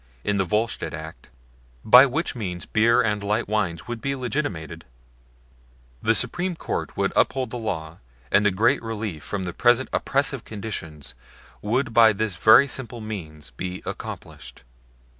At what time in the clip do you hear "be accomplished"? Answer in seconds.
13.51-14.63